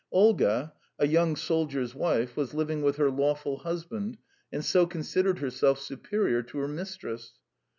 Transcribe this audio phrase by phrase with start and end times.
[0.11, 4.17] Olga, a young soldier's wife, was living with her lawful husband,
[4.51, 7.33] and so considered herself superior to her mistress.